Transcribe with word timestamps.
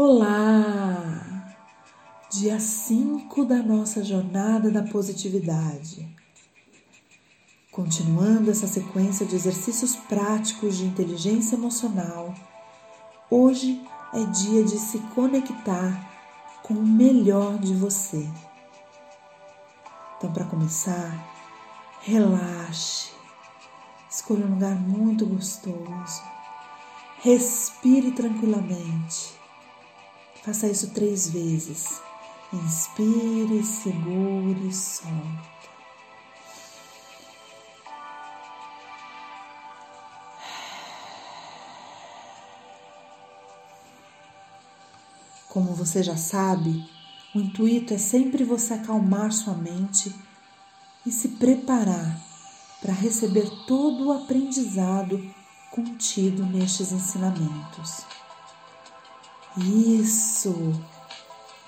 Olá! 0.00 1.56
Dia 2.30 2.60
5 2.60 3.44
da 3.44 3.56
nossa 3.56 4.04
jornada 4.04 4.70
da 4.70 4.84
positividade. 4.84 6.08
Continuando 7.72 8.48
essa 8.48 8.68
sequência 8.68 9.26
de 9.26 9.34
exercícios 9.34 9.96
práticos 9.96 10.76
de 10.76 10.84
inteligência 10.84 11.56
emocional, 11.56 12.32
hoje 13.28 13.84
é 14.14 14.22
dia 14.26 14.62
de 14.62 14.78
se 14.78 15.00
conectar 15.16 16.08
com 16.62 16.74
o 16.74 16.86
melhor 16.86 17.58
de 17.58 17.74
você. 17.74 18.24
Então, 20.16 20.32
para 20.32 20.44
começar, 20.44 21.12
relaxe, 22.02 23.10
escolha 24.08 24.46
um 24.46 24.50
lugar 24.50 24.76
muito 24.76 25.26
gostoso, 25.26 26.22
respire 27.20 28.12
tranquilamente 28.12 29.37
Faça 30.48 30.66
isso 30.66 30.94
três 30.94 31.28
vezes. 31.28 32.00
Inspire, 32.54 33.62
segure, 33.62 34.72
solta. 34.72 35.68
Como 45.50 45.74
você 45.74 46.02
já 46.02 46.16
sabe, 46.16 46.82
o 47.34 47.40
intuito 47.40 47.92
é 47.92 47.98
sempre 47.98 48.42
você 48.42 48.72
acalmar 48.72 49.30
sua 49.32 49.52
mente 49.52 50.14
e 51.04 51.12
se 51.12 51.28
preparar 51.28 52.18
para 52.80 52.94
receber 52.94 53.50
todo 53.66 54.06
o 54.06 54.12
aprendizado 54.12 55.22
contido 55.70 56.46
nestes 56.46 56.90
ensinamentos. 56.90 58.06
Isso, 59.56 60.72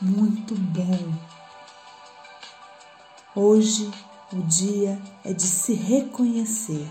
muito 0.01 0.55
bom. 0.55 1.15
Hoje 3.35 3.91
o 4.33 4.43
dia 4.43 5.01
é 5.25 5.33
de 5.33 5.47
se 5.47 5.73
reconhecer. 5.73 6.89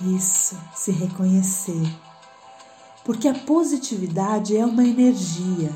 Isso, 0.00 0.58
se 0.74 0.92
reconhecer. 0.92 1.82
Porque 3.04 3.26
a 3.26 3.34
positividade 3.34 4.56
é 4.56 4.64
uma 4.64 4.84
energia, 4.84 5.72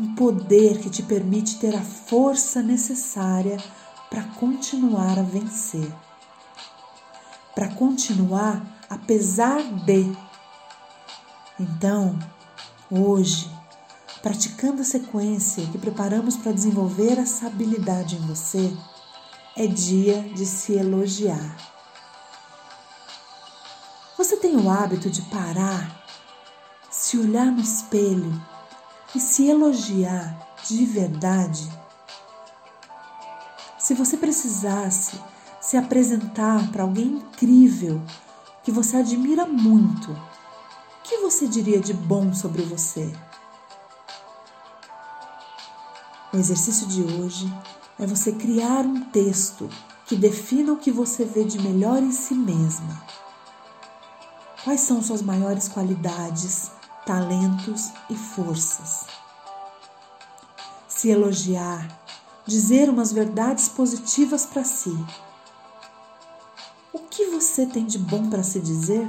um 0.00 0.14
poder 0.14 0.80
que 0.80 0.88
te 0.88 1.02
permite 1.02 1.58
ter 1.58 1.74
a 1.74 1.82
força 1.82 2.62
necessária 2.62 3.58
para 4.08 4.22
continuar 4.22 5.18
a 5.18 5.22
vencer. 5.22 5.92
Para 7.54 7.68
continuar 7.74 8.76
apesar 8.88 9.62
de. 9.62 10.16
Então, 11.58 12.18
Hoje, 12.88 13.50
praticando 14.22 14.82
a 14.82 14.84
sequência 14.84 15.66
que 15.66 15.76
preparamos 15.76 16.36
para 16.36 16.52
desenvolver 16.52 17.18
essa 17.18 17.48
habilidade 17.48 18.14
em 18.14 18.20
você, 18.20 18.72
é 19.56 19.66
dia 19.66 20.22
de 20.22 20.46
se 20.46 20.74
elogiar. 20.74 21.56
Você 24.16 24.36
tem 24.36 24.56
o 24.56 24.70
hábito 24.70 25.10
de 25.10 25.20
parar, 25.22 26.00
se 26.88 27.18
olhar 27.18 27.46
no 27.46 27.60
espelho 27.60 28.40
e 29.16 29.18
se 29.18 29.48
elogiar 29.48 30.54
de 30.64 30.86
verdade? 30.86 31.68
Se 33.80 33.94
você 33.94 34.16
precisasse 34.16 35.20
se 35.60 35.76
apresentar 35.76 36.70
para 36.70 36.84
alguém 36.84 37.06
incrível 37.06 38.00
que 38.62 38.70
você 38.70 38.98
admira 38.98 39.44
muito, 39.44 40.16
que 41.16 41.22
você 41.22 41.48
diria 41.48 41.80
de 41.80 41.94
bom 41.94 42.34
sobre 42.34 42.62
você? 42.62 43.10
O 46.30 46.36
exercício 46.36 46.86
de 46.86 47.02
hoje 47.02 47.50
é 47.98 48.06
você 48.06 48.32
criar 48.32 48.84
um 48.84 49.00
texto 49.06 49.70
que 50.04 50.14
defina 50.14 50.74
o 50.74 50.76
que 50.76 50.92
você 50.92 51.24
vê 51.24 51.42
de 51.42 51.58
melhor 51.58 52.02
em 52.02 52.12
si 52.12 52.34
mesma. 52.34 53.02
Quais 54.62 54.82
são 54.82 55.02
suas 55.02 55.22
maiores 55.22 55.68
qualidades, 55.68 56.70
talentos 57.06 57.90
e 58.10 58.14
forças? 58.14 59.06
Se 60.86 61.08
elogiar, 61.08 61.88
dizer 62.46 62.90
umas 62.90 63.10
verdades 63.10 63.68
positivas 63.68 64.44
para 64.44 64.64
si. 64.64 64.94
O 66.92 66.98
que 66.98 67.30
você 67.30 67.64
tem 67.64 67.86
de 67.86 67.98
bom 67.98 68.28
para 68.28 68.42
se 68.42 68.60
dizer? 68.60 69.08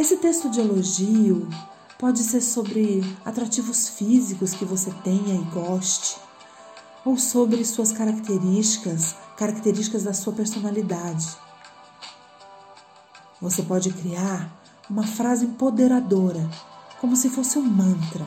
Esse 0.00 0.16
texto 0.16 0.48
de 0.48 0.60
elogio 0.60 1.46
pode 1.98 2.20
ser 2.20 2.40
sobre 2.40 3.04
atrativos 3.22 3.90
físicos 3.90 4.54
que 4.54 4.64
você 4.64 4.90
tenha 5.04 5.34
e 5.34 5.44
goste, 5.52 6.16
ou 7.04 7.18
sobre 7.18 7.62
suas 7.66 7.92
características, 7.92 9.14
características 9.36 10.04
da 10.04 10.14
sua 10.14 10.32
personalidade. 10.32 11.28
Você 13.42 13.62
pode 13.62 13.92
criar 13.92 14.50
uma 14.88 15.06
frase 15.06 15.44
empoderadora, 15.44 16.48
como 16.98 17.14
se 17.14 17.28
fosse 17.28 17.58
um 17.58 17.62
mantra. 17.62 18.26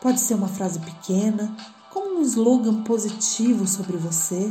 Pode 0.00 0.18
ser 0.20 0.36
uma 0.36 0.48
frase 0.48 0.78
pequena, 0.78 1.54
como 1.92 2.18
um 2.18 2.22
slogan 2.22 2.82
positivo 2.82 3.66
sobre 3.66 3.98
você, 3.98 4.50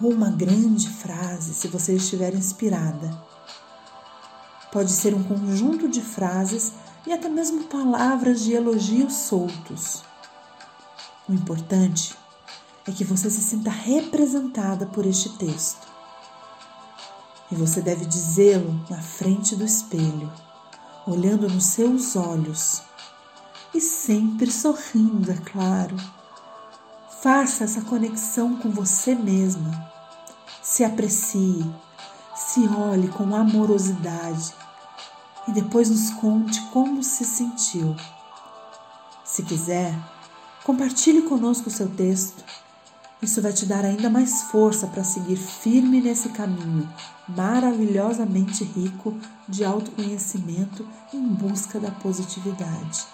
ou 0.00 0.10
uma 0.10 0.30
grande 0.30 0.88
frase 0.88 1.52
se 1.52 1.68
você 1.68 1.96
estiver 1.96 2.34
inspirada. 2.34 3.35
Pode 4.72 4.92
ser 4.92 5.14
um 5.14 5.22
conjunto 5.22 5.88
de 5.88 6.00
frases 6.00 6.72
e 7.06 7.12
até 7.12 7.28
mesmo 7.28 7.64
palavras 7.64 8.40
de 8.42 8.52
elogio 8.52 9.10
soltos. 9.10 10.02
O 11.28 11.32
importante 11.32 12.14
é 12.86 12.92
que 12.92 13.04
você 13.04 13.30
se 13.30 13.40
sinta 13.40 13.70
representada 13.70 14.86
por 14.86 15.06
este 15.06 15.30
texto. 15.30 15.86
E 17.50 17.54
você 17.54 17.80
deve 17.80 18.04
dizê-lo 18.04 18.80
na 18.90 19.00
frente 19.00 19.54
do 19.54 19.64
espelho, 19.64 20.32
olhando 21.06 21.48
nos 21.48 21.64
seus 21.64 22.16
olhos 22.16 22.82
e 23.72 23.80
sempre 23.80 24.50
sorrindo, 24.50 25.30
é 25.30 25.36
claro. 25.36 25.96
Faça 27.22 27.64
essa 27.64 27.82
conexão 27.82 28.56
com 28.56 28.70
você 28.70 29.14
mesma. 29.14 29.70
Se 30.62 30.82
aprecie, 30.82 31.64
se 32.36 32.68
olhe 32.68 33.08
com 33.08 33.34
amorosidade 33.34 34.54
e 35.48 35.52
depois 35.52 35.88
nos 35.88 36.10
conte 36.10 36.60
como 36.72 37.02
se 37.02 37.24
sentiu. 37.24 37.96
Se 39.24 39.42
quiser, 39.42 39.94
compartilhe 40.64 41.22
conosco 41.22 41.68
o 41.68 41.72
seu 41.72 41.88
texto. 41.88 42.44
Isso 43.22 43.40
vai 43.40 43.52
te 43.52 43.64
dar 43.64 43.84
ainda 43.84 44.10
mais 44.10 44.42
força 44.44 44.86
para 44.86 45.02
seguir 45.02 45.36
firme 45.36 46.00
nesse 46.00 46.28
caminho 46.28 46.88
maravilhosamente 47.28 48.62
rico 48.62 49.18
de 49.48 49.64
autoconhecimento 49.64 50.86
em 51.12 51.26
busca 51.26 51.80
da 51.80 51.90
positividade. 51.90 53.04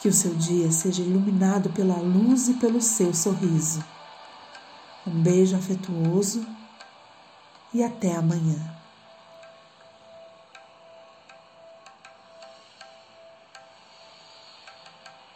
Que 0.00 0.08
o 0.08 0.12
seu 0.12 0.34
dia 0.34 0.70
seja 0.70 1.02
iluminado 1.02 1.70
pela 1.70 1.96
luz 1.96 2.48
e 2.48 2.54
pelo 2.54 2.80
seu 2.80 3.12
sorriso. 3.12 3.84
Um 5.06 5.22
beijo 5.22 5.56
afetuoso 5.56 6.46
e 7.72 7.82
até 7.82 8.14
amanhã. 8.14 8.77